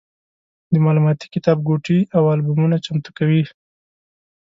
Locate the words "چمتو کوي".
2.85-3.43